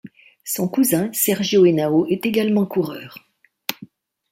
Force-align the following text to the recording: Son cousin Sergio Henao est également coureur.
Son 0.43 0.67
cousin 0.67 1.13
Sergio 1.13 1.63
Henao 1.63 2.07
est 2.07 2.25
également 2.25 2.65
coureur. 2.65 3.19